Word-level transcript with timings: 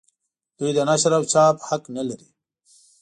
دوی 0.57 0.71
د 0.75 0.79
نشر 0.89 1.11
او 1.17 1.23
چاپ 1.33 1.55
حق 1.67 1.83
نه 1.95 2.03
لري. 2.09 2.27